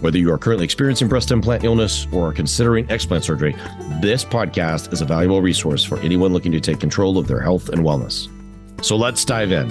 Whether 0.00 0.16
you 0.16 0.32
are 0.32 0.38
currently 0.38 0.64
experiencing 0.64 1.08
breast 1.08 1.30
implant 1.30 1.62
illness 1.62 2.06
or 2.10 2.30
are 2.30 2.32
considering 2.32 2.86
explant 2.86 3.22
surgery, 3.22 3.52
this 4.00 4.24
podcast 4.24 4.94
is 4.94 5.02
a 5.02 5.04
valuable 5.04 5.42
resource 5.42 5.84
for 5.84 5.98
anyone 5.98 6.32
looking 6.32 6.52
to 6.52 6.60
take 6.60 6.80
control 6.80 7.18
of 7.18 7.26
their 7.26 7.40
health 7.40 7.68
and 7.68 7.82
wellness. 7.82 8.28
So 8.82 8.96
let's 8.96 9.22
dive 9.26 9.52
in. 9.52 9.68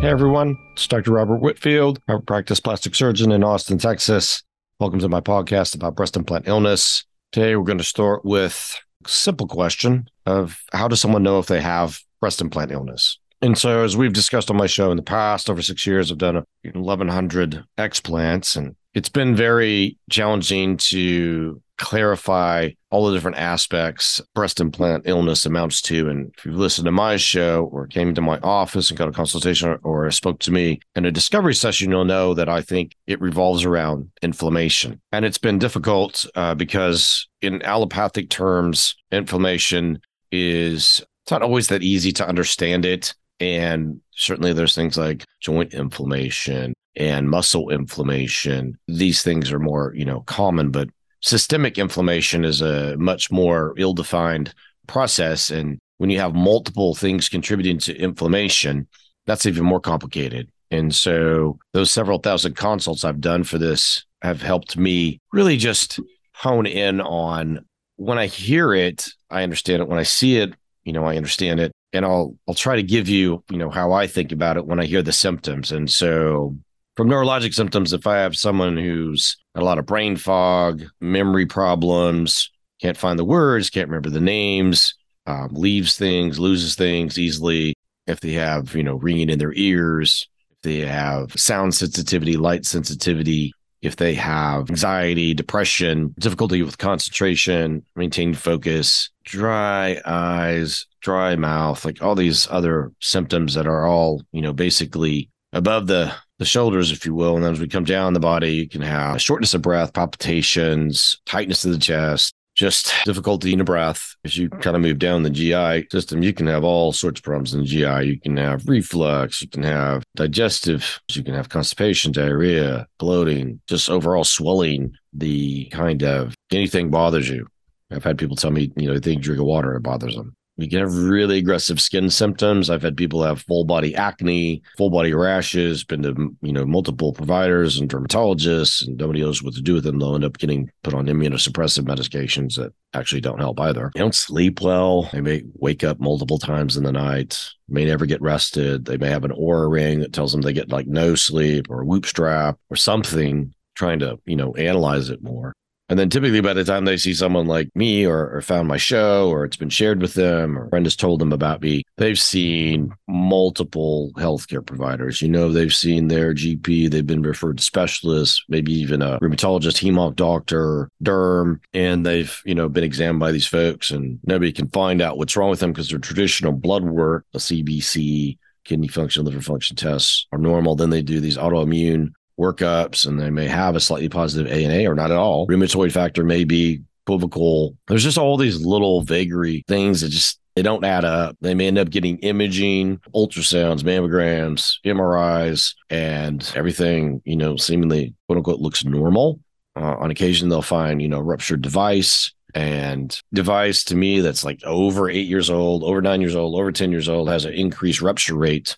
Hey 0.00 0.08
everyone, 0.08 0.58
it's 0.72 0.88
Dr. 0.88 1.12
Robert 1.12 1.36
Whitfield, 1.36 2.04
private 2.06 2.26
practice 2.26 2.58
plastic 2.58 2.96
surgeon 2.96 3.30
in 3.30 3.44
Austin, 3.44 3.78
Texas. 3.78 4.42
Welcome 4.80 4.98
to 4.98 5.08
my 5.08 5.20
podcast 5.20 5.76
about 5.76 5.94
breast 5.94 6.16
implant 6.16 6.48
illness. 6.48 7.04
Today 7.30 7.54
we're 7.54 7.62
going 7.62 7.78
to 7.78 7.84
start 7.84 8.24
with 8.24 8.76
a 9.04 9.08
simple 9.08 9.46
question 9.46 10.08
of 10.26 10.60
how 10.72 10.88
does 10.88 11.00
someone 11.00 11.22
know 11.22 11.38
if 11.38 11.46
they 11.46 11.60
have 11.60 12.00
breast 12.18 12.40
implant 12.40 12.72
illness? 12.72 13.19
And 13.42 13.56
so, 13.56 13.82
as 13.82 13.96
we've 13.96 14.12
discussed 14.12 14.50
on 14.50 14.56
my 14.56 14.66
show 14.66 14.90
in 14.90 14.98
the 14.98 15.02
past, 15.02 15.48
over 15.48 15.62
six 15.62 15.86
years, 15.86 16.12
I've 16.12 16.18
done 16.18 16.44
1,100 16.62 17.64
explants, 17.78 18.56
and 18.56 18.76
it's 18.92 19.08
been 19.08 19.34
very 19.34 19.96
challenging 20.10 20.76
to 20.76 21.62
clarify 21.80 22.68
all 22.90 23.06
the 23.06 23.14
different 23.14 23.38
aspects 23.38 24.20
breast 24.34 24.60
implant 24.60 25.04
illness 25.06 25.46
amounts 25.46 25.80
to. 25.80 26.10
And 26.10 26.30
if 26.36 26.44
you've 26.44 26.56
listened 26.56 26.84
to 26.84 26.92
my 26.92 27.16
show 27.16 27.64
or 27.72 27.86
came 27.86 28.14
to 28.14 28.20
my 28.20 28.38
office 28.40 28.90
and 28.90 28.98
got 28.98 29.08
a 29.08 29.12
consultation 29.12 29.78
or, 29.82 30.10
spoke 30.10 30.40
to 30.40 30.50
me 30.50 30.80
in 30.94 31.06
a 31.06 31.12
discovery 31.12 31.54
session, 31.54 31.90
you'll 31.90 32.04
know 32.04 32.34
that 32.34 32.48
I 32.48 32.60
think 32.60 32.94
it 33.06 33.20
revolves 33.20 33.64
around 33.64 34.10
inflammation. 34.20 35.00
And 35.12 35.24
it's 35.24 35.38
been 35.38 35.58
difficult 35.58 36.26
uh, 36.34 36.54
because, 36.54 37.28
in 37.40 37.62
allopathic 37.62 38.28
terms, 38.28 38.96
inflammation 39.10 40.00
is 40.30 41.02
it's 41.22 41.30
not 41.30 41.42
always 41.42 41.68
that 41.68 41.82
easy 41.82 42.12
to 42.12 42.28
understand 42.28 42.84
it. 42.84 43.14
And 43.40 44.00
certainly 44.14 44.52
there's 44.52 44.74
things 44.74 44.96
like 44.98 45.24
joint 45.40 45.72
inflammation 45.74 46.74
and 46.96 47.30
muscle 47.30 47.70
inflammation. 47.70 48.78
These 48.86 49.22
things 49.22 49.50
are 49.50 49.58
more, 49.58 49.92
you 49.96 50.04
know, 50.04 50.20
common, 50.20 50.70
but 50.70 50.90
systemic 51.22 51.78
inflammation 51.78 52.44
is 52.44 52.60
a 52.60 52.96
much 52.98 53.30
more 53.30 53.74
ill-defined 53.78 54.54
process. 54.86 55.50
And 55.50 55.78
when 55.98 56.10
you 56.10 56.18
have 56.18 56.34
multiple 56.34 56.94
things 56.94 57.28
contributing 57.28 57.78
to 57.78 57.96
inflammation, 57.96 58.86
that's 59.26 59.46
even 59.46 59.64
more 59.64 59.80
complicated. 59.80 60.50
And 60.70 60.94
so 60.94 61.58
those 61.72 61.90
several 61.90 62.18
thousand 62.18 62.56
consults 62.56 63.04
I've 63.04 63.20
done 63.20 63.44
for 63.44 63.58
this 63.58 64.04
have 64.22 64.42
helped 64.42 64.76
me 64.76 65.18
really 65.32 65.56
just 65.56 65.98
hone 66.34 66.66
in 66.66 67.00
on 67.00 67.64
when 67.96 68.18
I 68.18 68.26
hear 68.26 68.72
it, 68.72 69.08
I 69.30 69.42
understand 69.42 69.82
it. 69.82 69.88
When 69.88 69.98
I 69.98 70.04
see 70.04 70.38
it, 70.38 70.54
you 70.84 70.92
know, 70.92 71.04
I 71.04 71.16
understand 71.16 71.60
it 71.60 71.72
and 71.92 72.04
I'll 72.04 72.36
I'll 72.48 72.54
try 72.54 72.76
to 72.76 72.82
give 72.82 73.08
you, 73.08 73.42
you 73.50 73.58
know, 73.58 73.70
how 73.70 73.92
I 73.92 74.06
think 74.06 74.32
about 74.32 74.56
it 74.56 74.66
when 74.66 74.80
I 74.80 74.86
hear 74.86 75.02
the 75.02 75.12
symptoms. 75.12 75.72
And 75.72 75.90
so 75.90 76.56
from 76.96 77.08
neurologic 77.08 77.54
symptoms, 77.54 77.92
if 77.92 78.06
I 78.06 78.18
have 78.18 78.36
someone 78.36 78.76
who's 78.76 79.36
a 79.54 79.64
lot 79.64 79.78
of 79.78 79.86
brain 79.86 80.16
fog, 80.16 80.82
memory 81.00 81.46
problems, 81.46 82.50
can't 82.80 82.96
find 82.96 83.18
the 83.18 83.24
words, 83.24 83.70
can't 83.70 83.88
remember 83.88 84.10
the 84.10 84.20
names, 84.20 84.94
um, 85.26 85.48
leaves 85.52 85.96
things, 85.96 86.38
loses 86.38 86.74
things 86.74 87.18
easily, 87.18 87.74
if 88.06 88.20
they 88.20 88.32
have, 88.32 88.74
you 88.74 88.82
know, 88.82 88.96
ringing 88.96 89.30
in 89.30 89.38
their 89.38 89.52
ears, 89.54 90.28
if 90.50 90.62
they 90.62 90.80
have 90.80 91.32
sound 91.38 91.74
sensitivity, 91.74 92.36
light 92.36 92.64
sensitivity, 92.66 93.52
if 93.82 93.96
they 93.96 94.14
have 94.14 94.68
anxiety, 94.68 95.32
depression, 95.32 96.14
difficulty 96.18 96.62
with 96.62 96.78
concentration, 96.78 97.82
maintaining 97.96 98.34
focus, 98.34 99.10
dry 99.24 100.00
eyes, 100.04 100.86
dry 101.00 101.36
mouth, 101.36 101.84
like 101.84 102.02
all 102.02 102.14
these 102.14 102.46
other 102.50 102.92
symptoms 103.00 103.54
that 103.54 103.66
are 103.66 103.86
all, 103.86 104.22
you 104.32 104.42
know, 104.42 104.52
basically 104.52 105.30
above 105.52 105.86
the 105.86 106.12
the 106.38 106.46
shoulders, 106.46 106.90
if 106.90 107.04
you 107.04 107.14
will. 107.14 107.36
And 107.36 107.44
then 107.44 107.52
as 107.52 107.60
we 107.60 107.68
come 107.68 107.84
down 107.84 108.14
the 108.14 108.20
body, 108.20 108.54
you 108.54 108.68
can 108.68 108.80
have 108.80 109.20
shortness 109.20 109.52
of 109.52 109.60
breath, 109.60 109.92
palpitations, 109.92 111.20
tightness 111.26 111.66
of 111.66 111.72
the 111.72 111.78
chest, 111.78 112.34
just 112.56 112.94
difficulty 113.04 113.52
in 113.52 113.58
the 113.58 113.64
breath. 113.64 114.16
As 114.24 114.38
you 114.38 114.48
kind 114.48 114.74
of 114.74 114.80
move 114.80 114.98
down 114.98 115.22
the 115.22 115.30
GI 115.30 115.88
system, 115.92 116.22
you 116.22 116.32
can 116.32 116.46
have 116.46 116.64
all 116.64 116.92
sorts 116.92 117.20
of 117.20 117.24
problems 117.24 117.52
in 117.52 117.60
the 117.60 117.66
GI. 117.66 118.06
You 118.06 118.18
can 118.18 118.38
have 118.38 118.66
reflux, 118.66 119.42
you 119.42 119.48
can 119.48 119.62
have 119.62 120.02
digestive, 120.16 120.98
you 121.10 121.22
can 121.22 121.34
have 121.34 121.50
constipation, 121.50 122.10
diarrhea, 122.10 122.86
bloating, 122.98 123.60
just 123.68 123.90
overall 123.90 124.24
swelling. 124.24 124.94
The 125.12 125.66
kind 125.66 126.02
of 126.02 126.34
anything 126.50 126.90
bothers 126.90 127.28
you. 127.28 127.48
I've 127.90 128.04
had 128.04 128.18
people 128.18 128.36
tell 128.36 128.52
me, 128.52 128.72
you 128.76 128.86
know, 128.86 128.98
they 128.98 129.16
drink 129.16 129.40
a 129.40 129.44
water, 129.44 129.76
it 129.76 129.82
bothers 129.82 130.14
them. 130.14 130.34
You 130.60 130.68
can 130.68 130.80
have 130.80 130.94
really 130.94 131.38
aggressive 131.38 131.80
skin 131.80 132.10
symptoms. 132.10 132.70
I've 132.70 132.82
had 132.82 132.96
people 132.96 133.22
have 133.22 133.42
full 133.42 133.64
body 133.64 133.94
acne, 133.94 134.62
full 134.76 134.90
body 134.90 135.14
rashes, 135.14 135.84
been 135.84 136.02
to, 136.02 136.36
you 136.42 136.52
know, 136.52 136.66
multiple 136.66 137.12
providers 137.12 137.78
and 137.78 137.88
dermatologists, 137.88 138.86
and 138.86 138.96
nobody 138.96 139.20
knows 139.20 139.42
what 139.42 139.54
to 139.54 139.62
do 139.62 139.74
with 139.74 139.84
them. 139.84 139.98
They'll 139.98 140.14
end 140.14 140.24
up 140.24 140.38
getting 140.38 140.70
put 140.82 140.94
on 140.94 141.06
immunosuppressive 141.06 141.84
medications 141.84 142.56
that 142.56 142.72
actually 142.94 143.20
don't 143.20 143.40
help 143.40 143.58
either. 143.60 143.90
They 143.94 144.00
don't 144.00 144.14
sleep 144.14 144.60
well. 144.60 145.08
They 145.12 145.20
may 145.20 145.42
wake 145.54 145.84
up 145.84 146.00
multiple 146.00 146.38
times 146.38 146.76
in 146.76 146.84
the 146.84 146.92
night, 146.92 147.50
may 147.68 147.84
never 147.84 148.06
get 148.06 148.20
rested. 148.20 148.84
They 148.84 148.96
may 148.96 149.08
have 149.08 149.24
an 149.24 149.32
Oura 149.32 149.70
ring 149.70 150.00
that 150.00 150.12
tells 150.12 150.32
them 150.32 150.40
they 150.40 150.52
get 150.52 150.70
like 150.70 150.86
no 150.86 151.14
sleep 151.14 151.70
or 151.70 151.80
a 151.80 151.86
Whoop 151.86 152.06
strap 152.06 152.58
or 152.68 152.76
something 152.76 153.54
trying 153.74 154.00
to, 154.00 154.18
you 154.26 154.36
know, 154.36 154.52
analyze 154.54 155.08
it 155.08 155.22
more. 155.22 155.54
And 155.90 155.98
then 155.98 156.08
typically 156.08 156.40
by 156.40 156.54
the 156.54 156.62
time 156.62 156.84
they 156.84 156.96
see 156.96 157.12
someone 157.12 157.46
like 157.46 157.68
me 157.74 158.06
or, 158.06 158.30
or, 158.30 158.40
found 158.40 158.68
my 158.68 158.76
show 158.76 159.28
or 159.28 159.44
it's 159.44 159.56
been 159.56 159.68
shared 159.68 160.00
with 160.00 160.14
them 160.14 160.56
or 160.56 160.66
a 160.66 160.68
friend 160.68 160.86
has 160.86 160.94
told 160.94 161.20
them 161.20 161.32
about 161.32 161.60
me, 161.60 161.82
they've 161.96 162.18
seen 162.18 162.94
multiple 163.08 164.12
healthcare 164.16 164.64
providers. 164.64 165.20
You 165.20 165.28
know, 165.28 165.50
they've 165.50 165.74
seen 165.74 166.06
their 166.06 166.32
GP, 166.32 166.90
they've 166.90 167.06
been 167.06 167.22
referred 167.22 167.58
to 167.58 167.64
specialists, 167.64 168.44
maybe 168.48 168.72
even 168.72 169.02
a 169.02 169.18
rheumatologist, 169.18 169.82
hemonc 169.82 170.14
doctor, 170.14 170.88
derm, 171.02 171.58
and 171.74 172.06
they've, 172.06 172.40
you 172.44 172.54
know, 172.54 172.68
been 172.68 172.84
examined 172.84 173.18
by 173.18 173.32
these 173.32 173.48
folks 173.48 173.90
and 173.90 174.20
nobody 174.24 174.52
can 174.52 174.68
find 174.68 175.02
out 175.02 175.18
what's 175.18 175.36
wrong 175.36 175.50
with 175.50 175.58
them 175.58 175.72
because 175.72 175.88
their 175.88 175.98
traditional 175.98 176.52
blood 176.52 176.84
work, 176.84 177.26
a 177.34 177.38
CBC, 177.38 178.38
kidney 178.64 178.88
function, 178.88 179.24
liver 179.24 179.40
function 179.40 179.74
tests 179.74 180.28
are 180.30 180.38
normal. 180.38 180.76
Then 180.76 180.90
they 180.90 181.02
do 181.02 181.18
these 181.18 181.36
autoimmune 181.36 182.12
workups 182.40 183.06
and 183.06 183.20
they 183.20 183.30
may 183.30 183.46
have 183.46 183.76
a 183.76 183.80
slightly 183.80 184.08
positive 184.08 184.50
ANA 184.50 184.90
or 184.90 184.94
not 184.94 185.10
at 185.10 185.16
all. 185.16 185.46
Rheumatoid 185.46 185.92
factor 185.92 186.24
may 186.24 186.44
be 186.44 186.82
equivocal. 187.06 187.76
There's 187.88 188.04
just 188.04 188.18
all 188.18 188.36
these 188.36 188.64
little 188.64 189.02
vagary 189.02 189.64
things 189.68 190.00
that 190.00 190.08
just 190.08 190.38
they 190.56 190.62
don't 190.62 190.84
add 190.84 191.04
up. 191.04 191.36
They 191.40 191.54
may 191.54 191.68
end 191.68 191.78
up 191.78 191.90
getting 191.90 192.18
imaging, 192.18 192.98
ultrasounds, 193.14 193.82
mammograms, 193.82 194.74
MRIs, 194.84 195.74
and 195.88 196.50
everything, 196.56 197.22
you 197.24 197.36
know, 197.36 197.56
seemingly 197.56 198.14
quote 198.26 198.38
unquote 198.38 198.60
looks 198.60 198.84
normal. 198.84 199.40
Uh, 199.76 199.96
on 199.96 200.10
occasion, 200.10 200.48
they'll 200.48 200.62
find, 200.62 201.00
you 201.00 201.08
know, 201.08 201.20
ruptured 201.20 201.62
device 201.62 202.32
and 202.54 203.20
device 203.32 203.84
to 203.84 203.94
me 203.94 204.20
that's 204.20 204.44
like 204.44 204.62
over 204.64 205.08
eight 205.08 205.28
years 205.28 205.50
old, 205.50 205.84
over 205.84 206.02
nine 206.02 206.20
years 206.20 206.34
old, 206.34 206.58
over 206.58 206.72
10 206.72 206.90
years 206.90 207.08
old 207.08 207.28
has 207.28 207.44
an 207.44 207.54
increased 207.54 208.02
rupture 208.02 208.34
rate 208.34 208.76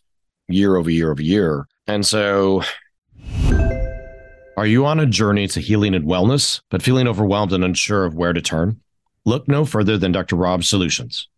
year 0.48 0.76
over 0.76 0.90
year 0.90 1.10
over 1.10 1.22
year. 1.22 1.66
And 1.86 2.04
so 2.04 2.62
are 4.56 4.66
you 4.66 4.84
on 4.86 5.00
a 5.00 5.06
journey 5.06 5.48
to 5.48 5.60
healing 5.60 5.94
and 5.94 6.04
wellness, 6.04 6.60
but 6.70 6.82
feeling 6.82 7.08
overwhelmed 7.08 7.52
and 7.52 7.64
unsure 7.64 8.04
of 8.04 8.14
where 8.14 8.32
to 8.32 8.40
turn? 8.40 8.80
Look 9.24 9.48
no 9.48 9.64
further 9.64 9.96
than 9.96 10.12
Dr. 10.12 10.36
Rob 10.36 10.64
Solutions. 10.64 11.28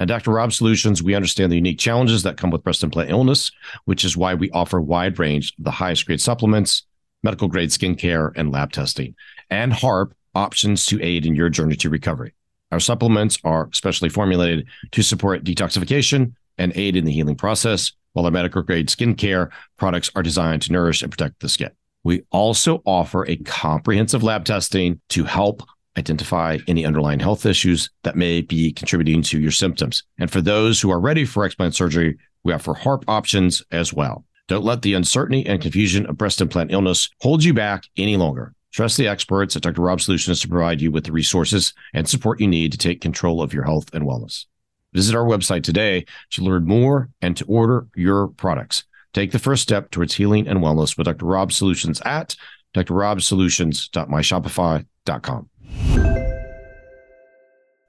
At 0.00 0.08
Dr. 0.08 0.32
Rob 0.32 0.52
Solutions, 0.52 1.02
we 1.02 1.14
understand 1.14 1.52
the 1.52 1.56
unique 1.56 1.78
challenges 1.78 2.24
that 2.24 2.36
come 2.36 2.50
with 2.50 2.64
breast 2.64 2.82
implant 2.82 3.10
illness, 3.10 3.52
which 3.84 4.04
is 4.04 4.16
why 4.16 4.34
we 4.34 4.50
offer 4.50 4.78
a 4.78 4.82
wide 4.82 5.18
range 5.18 5.54
of 5.58 5.64
the 5.64 5.70
highest 5.70 6.06
grade 6.06 6.20
supplements, 6.20 6.84
medical 7.22 7.48
grade 7.48 7.70
skincare, 7.70 8.32
and 8.34 8.50
lab 8.50 8.72
testing, 8.72 9.14
and 9.50 9.72
HARP 9.72 10.14
options 10.34 10.84
to 10.86 11.00
aid 11.00 11.26
in 11.26 11.36
your 11.36 11.48
journey 11.48 11.76
to 11.76 11.88
recovery. 11.88 12.34
Our 12.72 12.80
supplements 12.80 13.38
are 13.44 13.68
specially 13.72 14.08
formulated 14.08 14.66
to 14.90 15.02
support 15.02 15.44
detoxification 15.44 16.32
and 16.58 16.72
aid 16.74 16.96
in 16.96 17.04
the 17.04 17.12
healing 17.12 17.36
process, 17.36 17.92
while 18.14 18.24
our 18.24 18.30
medical 18.30 18.62
grade 18.62 18.88
skincare 18.88 19.50
products 19.76 20.10
are 20.16 20.22
designed 20.22 20.62
to 20.62 20.72
nourish 20.72 21.02
and 21.02 21.12
protect 21.12 21.40
the 21.40 21.48
skin. 21.48 21.70
We 22.02 22.22
also 22.30 22.82
offer 22.86 23.26
a 23.28 23.36
comprehensive 23.36 24.22
lab 24.22 24.44
testing 24.44 25.00
to 25.10 25.24
help 25.24 25.62
identify 25.96 26.58
any 26.66 26.84
underlying 26.84 27.20
health 27.20 27.46
issues 27.46 27.90
that 28.02 28.16
may 28.16 28.40
be 28.40 28.72
contributing 28.72 29.22
to 29.22 29.40
your 29.40 29.50
symptoms. 29.50 30.02
And 30.18 30.30
for 30.30 30.40
those 30.40 30.80
who 30.80 30.90
are 30.90 31.00
ready 31.00 31.24
for 31.24 31.48
explant 31.48 31.74
surgery, 31.74 32.18
we 32.42 32.52
offer 32.52 32.74
HARP 32.74 33.04
options 33.08 33.62
as 33.70 33.92
well. 33.92 34.24
Don't 34.48 34.64
let 34.64 34.82
the 34.82 34.94
uncertainty 34.94 35.46
and 35.46 35.62
confusion 35.62 36.04
of 36.06 36.18
breast 36.18 36.40
implant 36.40 36.72
illness 36.72 37.08
hold 37.20 37.44
you 37.44 37.54
back 37.54 37.84
any 37.96 38.16
longer. 38.16 38.54
Trust 38.72 38.96
the 38.96 39.08
experts 39.08 39.56
at 39.56 39.62
Dr. 39.62 39.82
Rob 39.82 40.00
Solutions 40.00 40.40
to 40.40 40.48
provide 40.48 40.80
you 40.80 40.90
with 40.90 41.04
the 41.04 41.12
resources 41.12 41.72
and 41.94 42.08
support 42.08 42.40
you 42.40 42.48
need 42.48 42.72
to 42.72 42.78
take 42.78 43.00
control 43.00 43.40
of 43.40 43.54
your 43.54 43.64
health 43.64 43.88
and 43.94 44.04
wellness. 44.04 44.46
Visit 44.94 45.16
our 45.16 45.26
website 45.26 45.64
today 45.64 46.06
to 46.30 46.42
learn 46.42 46.66
more 46.66 47.10
and 47.20 47.36
to 47.36 47.44
order 47.46 47.88
your 47.96 48.28
products. 48.28 48.84
Take 49.12 49.32
the 49.32 49.38
first 49.38 49.62
step 49.62 49.90
towards 49.90 50.14
healing 50.14 50.48
and 50.48 50.60
wellness 50.60 50.96
with 50.96 51.04
Dr. 51.06 51.26
Rob 51.26 51.52
Solutions 51.52 52.00
at 52.04 52.36
drrobsolutions.myshopify.com. 52.74 55.50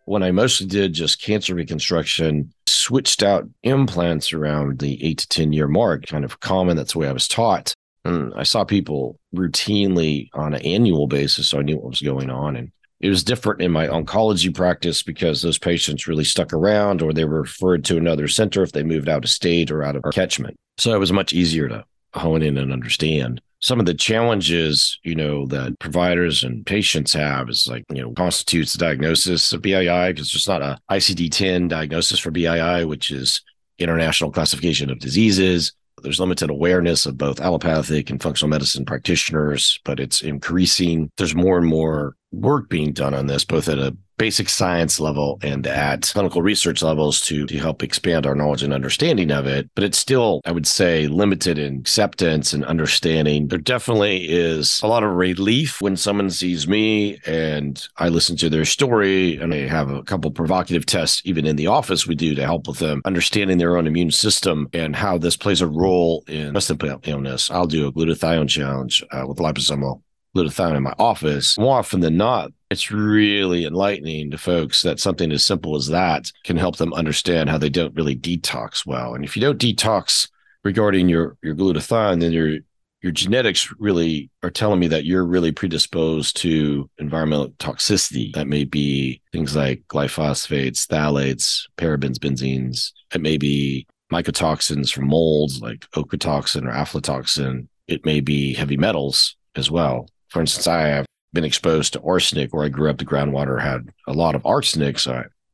When 0.07 0.21
I 0.21 0.29
mostly 0.29 0.67
did 0.67 0.93
just 0.93 1.19
cancer 1.19 1.55
reconstruction, 1.55 2.53
switched 2.67 3.23
out 3.23 3.49
implants 3.63 4.33
around 4.33 4.77
the 4.77 5.03
eight 5.03 5.17
to 5.19 5.27
10 5.27 5.51
year 5.51 5.67
mark, 5.67 6.05
kind 6.05 6.23
of 6.23 6.39
common. 6.39 6.77
That's 6.77 6.93
the 6.93 6.99
way 6.99 7.07
I 7.07 7.11
was 7.11 7.27
taught. 7.27 7.73
And 8.03 8.31
I 8.35 8.43
saw 8.43 8.63
people 8.63 9.19
routinely 9.35 10.29
on 10.33 10.53
an 10.53 10.61
annual 10.61 11.07
basis. 11.07 11.49
So 11.49 11.57
I 11.57 11.63
knew 11.63 11.77
what 11.77 11.89
was 11.89 12.01
going 12.01 12.29
on. 12.29 12.55
And 12.55 12.71
it 13.05 13.09
was 13.09 13.23
different 13.23 13.61
in 13.61 13.71
my 13.71 13.85
oncology 13.87 14.53
practice 14.53 15.03
because 15.03 15.43
those 15.43 15.59
patients 15.59 16.07
really 16.07 16.23
stuck 16.23 16.51
around 16.51 17.03
or 17.03 17.13
they 17.13 17.23
were 17.23 17.41
referred 17.41 17.85
to 17.85 17.97
another 17.97 18.27
center 18.27 18.63
if 18.63 18.71
they 18.71 18.81
moved 18.81 19.07
out 19.07 19.23
of 19.23 19.29
state 19.29 19.69
or 19.69 19.83
out 19.83 19.95
of 19.95 20.03
our 20.03 20.11
catchment. 20.11 20.55
So 20.79 20.95
it 20.95 20.97
was 20.99 21.13
much 21.13 21.31
easier 21.31 21.69
to 21.69 21.85
hone 22.15 22.41
in 22.41 22.57
and 22.57 22.73
understand. 22.73 23.41
Some 23.59 23.79
of 23.79 23.85
the 23.85 23.93
challenges, 23.93 24.99
you 25.03 25.13
know, 25.13 25.45
that 25.47 25.77
providers 25.77 26.41
and 26.41 26.65
patients 26.65 27.13
have 27.13 27.47
is 27.47 27.67
like, 27.67 27.85
you 27.93 28.01
know, 28.01 28.11
constitutes 28.13 28.73
the 28.73 28.79
diagnosis 28.79 29.53
of 29.53 29.61
BII 29.61 30.09
because 30.09 30.31
there's 30.31 30.47
not 30.47 30.63
a 30.63 30.79
ICD 30.89 31.29
10 31.29 31.67
diagnosis 31.67 32.17
for 32.17 32.31
BII, 32.31 32.87
which 32.87 33.11
is 33.11 33.39
International 33.77 34.31
Classification 34.31 34.89
of 34.89 34.97
Diseases. 34.97 35.73
There's 36.01 36.19
limited 36.19 36.49
awareness 36.49 37.05
of 37.05 37.19
both 37.19 37.39
allopathic 37.39 38.09
and 38.09 38.21
functional 38.21 38.49
medicine 38.49 38.83
practitioners, 38.83 39.79
but 39.85 39.99
it's 39.99 40.21
increasing. 40.21 41.11
There's 41.17 41.35
more 41.35 41.57
and 41.57 41.67
more 41.67 42.15
work 42.35 42.69
being 42.69 42.91
done 42.93 43.13
on 43.13 43.27
this, 43.27 43.45
both 43.45 43.67
at 43.67 43.79
a 43.79 43.95
basic 44.17 44.49
science 44.49 44.99
level 44.99 45.39
and 45.41 45.67
at 45.67 46.09
clinical 46.13 46.41
research 46.41 46.81
levels 46.81 47.21
to, 47.21 47.45
to 47.45 47.57
help 47.57 47.83
expand 47.83 48.25
our 48.25 48.35
knowledge 48.35 48.63
and 48.63 48.73
understanding 48.73 49.31
of 49.31 49.45
it. 49.45 49.69
But 49.75 49.83
it's 49.83 49.97
still, 49.97 50.41
I 50.45 50.51
would 50.51 50.67
say, 50.67 51.07
limited 51.07 51.57
in 51.57 51.79
acceptance 51.79 52.53
and 52.53 52.63
understanding. 52.65 53.47
There 53.47 53.59
definitely 53.59 54.25
is 54.29 54.79
a 54.81 54.87
lot 54.87 55.03
of 55.03 55.11
relief 55.11 55.81
when 55.81 55.97
someone 55.97 56.29
sees 56.29 56.67
me 56.67 57.19
and 57.25 57.85
I 57.97 58.09
listen 58.09 58.37
to 58.37 58.49
their 58.49 58.65
story 58.65 59.37
and 59.37 59.53
I 59.53 59.67
have 59.67 59.89
a 59.89 60.03
couple 60.03 60.31
provocative 60.31 60.85
tests, 60.85 61.21
even 61.25 61.45
in 61.45 61.55
the 61.55 61.67
office, 61.67 62.07
we 62.07 62.15
do 62.15 62.35
to 62.35 62.43
help 62.43 62.67
with 62.67 62.79
them 62.79 63.01
understanding 63.05 63.57
their 63.57 63.77
own 63.77 63.87
immune 63.87 64.11
system 64.11 64.67
and 64.73 64.95
how 64.95 65.17
this 65.17 65.37
plays 65.37 65.61
a 65.61 65.67
role 65.67 66.23
in 66.27 66.53
breast 66.53 66.69
implant 66.69 67.07
illness. 67.07 67.51
I'll 67.51 67.67
do 67.67 67.87
a 67.87 67.91
glutathione 67.91 68.49
challenge 68.49 69.03
uh, 69.11 69.25
with 69.27 69.37
liposomal 69.37 70.01
glutathione 70.35 70.77
in 70.77 70.83
my 70.83 70.93
office, 70.99 71.57
more 71.57 71.79
often 71.79 72.01
than 72.01 72.17
not, 72.17 72.51
it's 72.69 72.91
really 72.91 73.65
enlightening 73.65 74.31
to 74.31 74.37
folks 74.37 74.81
that 74.81 74.99
something 74.99 75.31
as 75.31 75.45
simple 75.45 75.75
as 75.75 75.87
that 75.87 76.31
can 76.43 76.57
help 76.57 76.77
them 76.77 76.93
understand 76.93 77.49
how 77.49 77.57
they 77.57 77.69
don't 77.69 77.95
really 77.95 78.15
detox 78.15 78.85
well. 78.85 79.15
And 79.15 79.23
if 79.23 79.35
you 79.35 79.41
don't 79.41 79.59
detox 79.59 80.29
regarding 80.63 81.09
your 81.09 81.37
your 81.41 81.55
glutathione, 81.55 82.19
then 82.19 82.31
your 82.31 82.57
your 83.01 83.11
genetics 83.11 83.71
really 83.77 84.31
are 84.41 84.49
telling 84.49 84.79
me 84.79 84.87
that 84.87 85.05
you're 85.05 85.25
really 85.25 85.51
predisposed 85.51 86.35
to 86.37 86.89
environmental 86.97 87.49
toxicity. 87.59 88.33
That 88.33 88.47
may 88.47 88.63
be 88.63 89.21
things 89.31 89.55
like 89.55 89.83
glyphosates, 89.87 90.87
phthalates, 90.87 91.67
parabens, 91.77 92.17
benzenes. 92.17 92.91
It 93.13 93.21
may 93.21 93.37
be 93.37 93.85
mycotoxins 94.11 94.91
from 94.91 95.07
molds 95.07 95.61
like 95.61 95.85
ochratoxin 95.91 96.63
or 96.63 96.71
aflatoxin. 96.71 97.67
It 97.87 98.05
may 98.05 98.21
be 98.21 98.55
heavy 98.55 98.77
metals 98.77 99.35
as 99.55 99.69
well. 99.69 100.09
For 100.29 100.41
instance, 100.41 100.67
I 100.67 100.87
have 100.87 101.05
been 101.33 101.43
exposed 101.43 101.93
to 101.93 102.01
arsenic 102.01 102.53
where 102.53 102.65
I 102.65 102.69
grew 102.69 102.89
up. 102.89 102.97
The 102.97 103.05
groundwater 103.05 103.61
had 103.61 103.89
a 104.07 104.13
lot 104.13 104.35
of 104.35 104.45
arsenic 104.45 104.99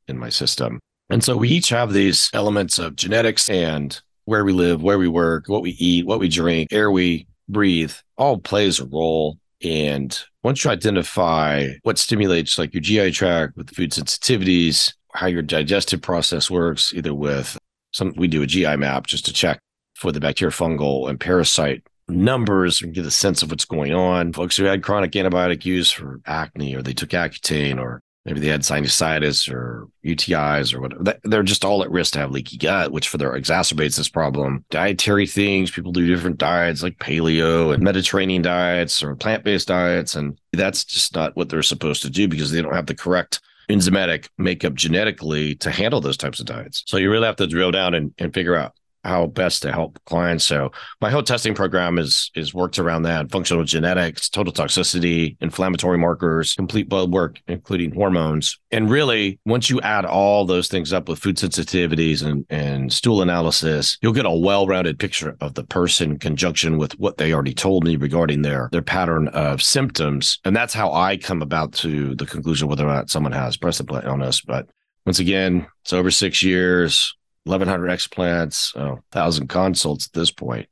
in 0.08 0.18
my 0.18 0.30
system. 0.30 0.80
And 1.10 1.24
so 1.24 1.36
we 1.36 1.50
each 1.50 1.70
have 1.70 1.92
these 1.92 2.30
elements 2.34 2.80
of 2.80 2.96
genetics 2.96 3.50
and 3.50 4.00
where 4.26 4.46
we 4.46 4.54
live, 4.54 4.82
where 4.82 4.98
we 4.98 5.08
work, 5.08 5.46
what 5.48 5.62
we 5.62 5.72
eat, 5.72 6.06
what 6.06 6.20
we 6.20 6.30
drink, 6.30 6.72
air 6.72 6.90
we 6.90 7.28
breathe, 7.50 7.94
all 8.18 8.38
plays 8.38 8.80
a 8.80 8.86
role. 8.86 9.38
And 9.64 10.18
once 10.44 10.64
you 10.64 10.72
identify 10.72 11.68
what 11.84 11.98
stimulates 11.98 12.58
like 12.58 12.74
your 12.74 12.82
GI 12.82 13.12
tract 13.12 13.58
with 13.58 13.76
food 13.76 13.92
sensitivities, 13.92 14.94
how 15.14 15.28
your 15.28 15.42
digestive 15.42 16.02
process 16.02 16.50
works, 16.50 16.94
either 16.94 17.14
with 17.14 17.58
some, 17.92 18.14
we 18.16 18.28
do 18.28 18.42
a 18.42 18.48
GI 18.48 18.78
map 18.78 19.06
just 19.06 19.26
to 19.26 19.34
check 19.34 19.60
for 19.96 20.12
the 20.12 20.20
bacterial, 20.20 20.52
fungal, 20.52 21.10
and 21.10 21.20
parasite 21.20 21.84
numbers 22.12 22.82
and 22.82 22.94
get 22.94 23.06
a 23.06 23.12
sense 23.12 23.42
of 23.42 23.50
what's 23.50 23.66
going 23.66 23.94
on. 23.94 24.34
Folks 24.34 24.58
who 24.58 24.66
had 24.66 24.84
chronic 24.84 25.12
antibiotic 25.12 25.66
use 25.66 25.92
for 25.92 26.22
acne, 26.26 26.76
or 26.76 26.82
they 26.82 26.94
took 26.94 27.10
Accutane, 27.10 27.80
or 27.80 28.02
maybe 28.26 28.40
they 28.40 28.48
had 28.48 28.62
sinusitis 28.62 29.52
or 29.52 29.88
UTIs 30.06 30.74
or 30.74 30.82
whatever. 30.82 31.20
They're 31.24 31.44
just 31.44 31.66
all 31.66 31.84
at 31.84 31.92
risk 31.92 32.14
to 32.14 32.20
have 32.20 32.32
leaky 32.32 32.58
gut, 32.58 32.92
which 32.92 33.10
further 33.10 33.32
exacerbates 33.32 33.98
this 33.98 34.10
problem. 34.10 34.66
Dietary 34.70 35.28
things, 35.28 35.72
people 35.72 35.92
do 35.92 36.08
different 36.08 36.38
diets 36.38 36.84
like 36.84 36.98
paleo 37.00 37.74
and 37.74 37.84
Mediterranean 37.84 38.42
diets 38.42 39.02
or 39.02 39.16
plant 39.16 39.44
based 39.44 39.68
diets. 39.68 40.16
And 40.16 40.40
that's 40.54 40.84
just 40.84 41.16
not 41.16 41.36
what 41.36 41.50
they're 41.50 41.64
supposed 41.64 42.02
to 42.04 42.10
do 42.10 42.28
because 42.28 42.52
they 42.52 42.62
don't 42.62 42.76
have 42.76 42.88
the 42.88 42.96
correct 42.96 43.42
enzymatic 43.70 44.28
makeup 44.38 44.74
genetically 44.74 45.56
to 45.56 45.72
handle 45.72 46.02
those 46.02 46.18
types 46.18 46.40
of 46.40 46.46
diets. 46.46 46.84
So 46.88 46.98
you 46.98 47.10
really 47.10 47.26
have 47.26 47.38
to 47.38 47.48
drill 47.48 47.72
down 47.72 47.94
and, 47.94 48.14
and 48.18 48.34
figure 48.34 48.56
out 48.56 48.74
how 49.04 49.28
best 49.28 49.62
to 49.64 49.72
help 49.72 50.00
clients. 50.06 50.46
So 50.46 50.72
my 51.00 51.10
whole 51.10 51.24
testing 51.24 51.56
program 51.56 51.98
is 51.98 52.32
is 52.36 52.54
worked 52.54 52.80
around 52.80 53.04
that: 53.04 53.32
functional 53.32 53.64
genetics, 53.64 54.30
total 54.30 54.54
toxicity, 54.54 55.38
inflammatory 55.42 55.98
markers, 55.98 56.54
complete 56.54 56.90
blood 56.90 57.12
work, 57.12 57.42
including 57.48 57.94
hormones. 57.94 58.60
And 58.72 58.90
really, 58.90 59.40
once 59.46 59.70
you 59.70 59.82
add 59.82 60.06
all 60.06 60.46
those 60.46 60.68
things 60.68 60.94
up 60.94 61.10
with 61.10 61.20
food 61.20 61.38
sensitivities 61.38 62.26
and 62.26 62.46
and 62.50 62.92
stool 62.92 63.22
analysis, 63.22 63.98
you'll 64.02 64.14
get 64.14 64.26
a 64.26 64.32
well-rounded 64.32 65.00
picture 65.00 65.36
of 65.42 65.54
the 65.54 65.64
person 65.64 66.12
in 66.12 66.20
conjunction 66.20 66.78
with 66.78 66.94
what 67.00 67.18
they 67.18 67.34
already 67.34 67.54
told 67.54 67.84
me 67.84 67.96
regarding 67.96 68.42
their 68.42 68.70
their 68.72 68.82
pattern 68.82 69.28
of 69.30 69.62
symptoms. 69.62 70.40
And 70.46 70.56
that's 70.56 70.74
how 70.74 70.92
I 70.92 71.18
come 71.18 71.42
about 71.42 71.74
to 71.74 72.16
the 72.16 72.26
conclusion 72.26 72.68
whether 72.68 72.86
or 72.86 72.94
not 72.94 73.10
someone 73.10 73.32
has 73.34 73.58
breast 73.58 73.80
implant 73.80 74.06
illness. 74.06 74.42
But 74.42 74.70
once 75.06 75.20
again, 75.20 75.68
it's 75.82 75.94
over 75.94 76.12
six 76.12 76.44
years 76.44 77.16
1100 77.46 77.90
explants, 77.90 78.74
oh, 78.76 78.82
uh, 78.82 78.96
1000 79.12 79.48
consults 79.48 80.08
at 80.08 80.14
this 80.14 80.32
point. 80.32 80.68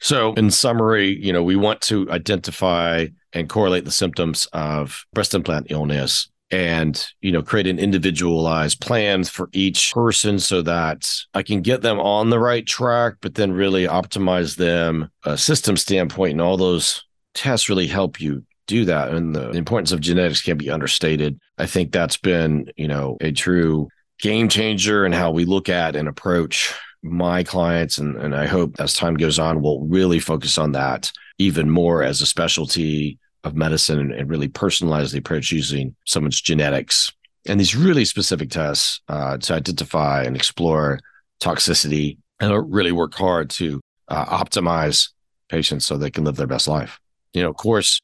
So, 0.00 0.34
in 0.34 0.50
summary, 0.50 1.18
you 1.20 1.32
know, 1.32 1.42
we 1.42 1.56
want 1.56 1.80
to 1.82 2.10
identify 2.10 3.06
and 3.32 3.48
correlate 3.48 3.84
the 3.84 3.90
symptoms 3.90 4.46
of 4.52 5.04
breast 5.12 5.34
implant 5.34 5.66
illness 5.70 6.28
and 6.52 7.06
you 7.22 7.32
know 7.32 7.42
create 7.42 7.66
an 7.66 7.78
individualized 7.78 8.80
plan 8.80 9.24
for 9.24 9.48
each 9.52 9.92
person 9.92 10.38
so 10.38 10.60
that 10.60 11.10
i 11.34 11.42
can 11.42 11.62
get 11.62 11.80
them 11.80 11.98
on 11.98 12.28
the 12.28 12.38
right 12.38 12.66
track 12.66 13.14
but 13.22 13.34
then 13.34 13.50
really 13.50 13.86
optimize 13.86 14.56
them 14.56 15.10
a 15.24 15.36
system 15.36 15.76
standpoint 15.76 16.32
and 16.32 16.42
all 16.42 16.58
those 16.58 17.04
tests 17.34 17.70
really 17.70 17.86
help 17.86 18.20
you 18.20 18.44
do 18.66 18.84
that 18.84 19.08
and 19.08 19.34
the 19.34 19.50
importance 19.52 19.92
of 19.92 20.00
genetics 20.00 20.42
can't 20.42 20.58
be 20.58 20.70
understated 20.70 21.40
i 21.58 21.66
think 21.66 21.90
that's 21.90 22.18
been 22.18 22.70
you 22.76 22.86
know 22.86 23.16
a 23.22 23.32
true 23.32 23.88
game 24.22 24.48
changer 24.48 25.04
in 25.04 25.12
how 25.12 25.30
we 25.30 25.44
look 25.44 25.68
at 25.68 25.94
and 25.94 26.08
approach 26.08 26.74
my 27.02 27.42
clients. 27.42 27.98
And, 27.98 28.16
and 28.16 28.34
I 28.34 28.46
hope 28.46 28.80
as 28.80 28.94
time 28.94 29.14
goes 29.14 29.38
on, 29.38 29.60
we'll 29.60 29.80
really 29.80 30.20
focus 30.20 30.56
on 30.56 30.72
that 30.72 31.12
even 31.38 31.68
more 31.68 32.02
as 32.02 32.20
a 32.22 32.26
specialty 32.26 33.18
of 33.44 33.56
medicine 33.56 33.98
and, 33.98 34.12
and 34.12 34.30
really 34.30 34.48
personalize 34.48 35.12
the 35.12 35.18
approach 35.18 35.50
using 35.50 35.94
someone's 36.06 36.40
genetics 36.40 37.12
and 37.46 37.58
these 37.58 37.74
really 37.74 38.04
specific 38.04 38.50
tests 38.50 39.00
uh, 39.08 39.36
to 39.38 39.54
identify 39.54 40.22
and 40.22 40.36
explore 40.36 41.00
toxicity 41.40 42.18
and 42.40 42.72
really 42.72 42.92
work 42.92 43.14
hard 43.14 43.50
to 43.50 43.80
uh, 44.08 44.24
optimize 44.26 45.08
patients 45.48 45.84
so 45.84 45.96
they 45.96 46.10
can 46.10 46.24
live 46.24 46.36
their 46.36 46.46
best 46.46 46.68
life. 46.68 47.00
You 47.32 47.42
know, 47.42 47.50
of 47.50 47.56
course, 47.56 48.00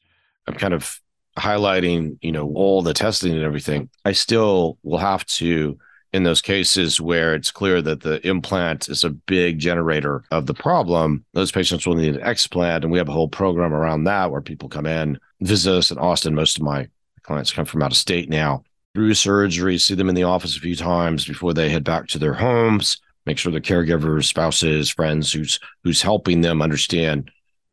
I'm 0.47 0.55
kind 0.55 0.73
of 0.73 0.99
highlighting, 1.37 2.17
you 2.21 2.31
know, 2.31 2.51
all 2.53 2.81
the 2.81 2.93
testing 2.93 3.33
and 3.33 3.43
everything. 3.43 3.89
I 4.03 4.11
still 4.11 4.77
will 4.83 4.97
have 4.97 5.25
to 5.25 5.77
in 6.11 6.23
those 6.23 6.41
cases 6.41 6.99
where 6.99 7.35
it's 7.35 7.51
clear 7.51 7.81
that 7.81 8.01
the 8.01 8.25
implant 8.27 8.89
is 8.89 9.03
a 9.03 9.09
big 9.09 9.59
generator 9.59 10.23
of 10.31 10.47
the 10.47 10.53
problem, 10.53 11.23
those 11.33 11.51
patients 11.51 11.85
will 11.85 11.95
need 11.95 12.15
an 12.15 12.21
explant. 12.21 12.83
And 12.83 12.91
we 12.91 12.97
have 12.97 13.09
a 13.09 13.13
whole 13.13 13.27
program 13.27 13.73
around 13.73 14.05
that 14.05 14.31
where 14.31 14.41
people 14.41 14.69
come 14.69 14.85
in, 14.85 15.19
visit 15.41 15.73
us 15.73 15.91
in 15.91 15.97
Austin. 15.97 16.33
Most 16.33 16.57
of 16.57 16.63
my 16.63 16.87
clients 17.23 17.53
come 17.53 17.65
from 17.65 17.83
out 17.83 17.91
of 17.91 17.97
state 17.97 18.29
now 18.29 18.63
through 18.95 19.13
surgery, 19.13 19.77
see 19.77 19.93
them 19.93 20.09
in 20.09 20.15
the 20.15 20.23
office 20.23 20.57
a 20.57 20.59
few 20.59 20.75
times 20.75 21.25
before 21.25 21.53
they 21.53 21.69
head 21.69 21.83
back 21.83 22.07
to 22.07 22.17
their 22.17 22.33
homes, 22.33 22.99
make 23.27 23.37
sure 23.37 23.51
the 23.51 23.61
caregivers, 23.61 24.25
spouses, 24.25 24.89
friends 24.89 25.31
who's 25.31 25.59
who's 25.83 26.01
helping 26.01 26.41
them 26.41 26.61
understand 26.61 27.29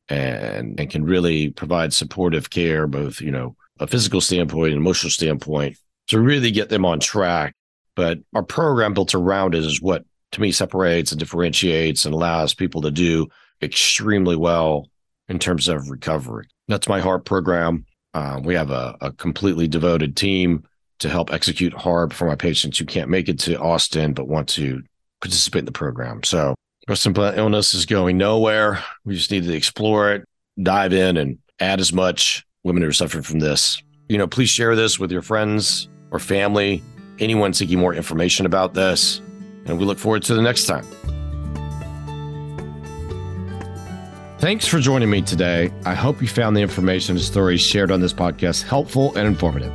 and 0.09 0.79
and 0.79 0.91
can 0.91 1.05
really 1.05 1.51
provide 1.51 1.93
supportive 1.93 2.51
care, 2.51 2.87
both, 2.87 3.21
you 3.23 3.31
know, 3.31 3.57
a 3.81 3.87
physical 3.87 4.21
standpoint 4.21 4.73
and 4.73 4.81
emotional 4.81 5.11
standpoint 5.11 5.79
to 6.09 6.21
really 6.21 6.51
get 6.51 6.69
them 6.69 6.85
on 6.85 7.01
track 7.01 7.56
but 7.97 8.19
our 8.35 8.45
program 8.45 8.95
built 8.95 9.15
around 9.15 9.55
it 9.55 9.65
is 9.65 9.83
what 9.83 10.05
to 10.33 10.41
me 10.41 10.53
separates 10.53 11.11
and 11.11 11.19
differentiates 11.19 12.05
and 12.05 12.15
allows 12.15 12.55
people 12.55 12.83
to 12.83 12.91
do 12.91 13.27
extremely 13.63 14.37
well 14.37 14.87
in 15.29 15.39
terms 15.39 15.67
of 15.67 15.91
recovery. 15.91 16.47
That's 16.69 16.89
my 16.89 17.01
HARP 17.01 17.25
program. 17.25 17.87
Uh, 18.15 18.41
we 18.43 18.55
have 18.55 18.71
a, 18.71 18.97
a 19.01 19.13
completely 19.13 19.67
devoted 19.67 20.17
team 20.17 20.65
to 21.01 21.09
help 21.09 21.33
execute 21.33 21.75
HARP 21.75 22.13
for 22.13 22.27
my 22.27 22.37
patients 22.37 22.79
who 22.79 22.85
can't 22.85 23.11
make 23.11 23.29
it 23.29 23.39
to 23.41 23.59
Austin 23.59 24.13
but 24.13 24.29
want 24.29 24.49
to 24.51 24.83
participate 25.21 25.61
in 25.61 25.67
the 25.67 25.73
program. 25.73 26.23
So 26.23 26.55
breast 26.87 27.07
implant 27.07 27.39
illness 27.39 27.75
is 27.75 27.87
going 27.87 28.17
nowhere. 28.17 28.83
We 29.05 29.15
just 29.15 29.31
need 29.31 29.45
to 29.45 29.55
explore 29.55 30.13
it, 30.13 30.25
dive 30.63 30.93
in, 30.93 31.17
and 31.17 31.39
add 31.61 31.81
as 31.81 31.93
much 31.93 32.45
women 32.63 32.83
who 32.83 32.89
are 32.89 32.93
suffering 32.93 33.23
from 33.23 33.41
this. 33.41 33.83
You 34.09 34.19
know, 34.19 34.27
please 34.27 34.51
share 34.51 34.77
this 34.77 34.99
with 34.99 35.11
your 35.11 35.23
friends 35.23 35.89
or 36.11 36.19
family, 36.19 36.83
anyone 37.19 37.53
seeking 37.53 37.79
more 37.79 37.95
information 37.95 38.47
about 38.47 38.75
this. 38.75 39.21
And 39.67 39.79
we 39.79 39.85
look 39.85 39.99
forward 39.99 40.23
to 40.25 40.35
the 40.35 40.43
next 40.43 40.67
time. 40.67 40.85
Thanks 44.39 44.67
for 44.67 44.81
joining 44.81 45.09
me 45.11 45.23
today. 45.23 45.73
I 45.85 45.95
hope 45.95 46.21
you 46.21 46.29
found 46.29 46.57
the 46.57 46.61
information 46.61 47.17
and 47.17 47.25
stories 47.25 47.61
shared 47.61 47.91
on 47.91 48.01
this 48.01 48.13
podcast 48.13 48.63
helpful 48.63 49.17
and 49.17 49.27
informative. 49.27 49.73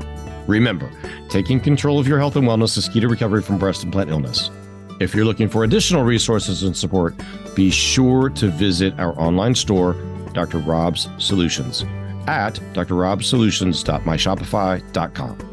Remember, 0.47 0.89
taking 1.29 1.59
control 1.59 1.99
of 1.99 2.07
your 2.07 2.19
health 2.19 2.35
and 2.35 2.47
wellness 2.47 2.77
is 2.77 2.87
key 2.87 2.99
to 2.99 3.07
recovery 3.07 3.41
from 3.41 3.57
breast 3.57 3.83
implant 3.83 4.11
illness. 4.11 4.51
If 4.99 5.15
you're 5.15 5.25
looking 5.25 5.49
for 5.49 5.63
additional 5.63 6.03
resources 6.03 6.61
and 6.63 6.77
support, 6.77 7.15
be 7.55 7.71
sure 7.71 8.29
to 8.29 8.49
visit 8.49 8.99
our 8.99 9.19
online 9.19 9.55
store, 9.55 9.95
Dr. 10.33 10.59
Rob's 10.59 11.09
Solutions, 11.17 11.83
at 12.27 12.53
drrobsolutions.myshopify.com. 12.73 15.50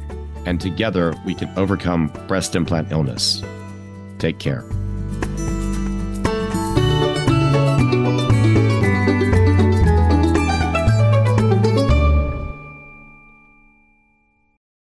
and 0.46 0.60
together 0.60 1.14
we 1.26 1.34
can 1.34 1.50
overcome 1.58 2.08
breast 2.26 2.56
implant 2.56 2.90
illness. 2.90 3.42
Take 4.18 4.38
care. 4.38 4.64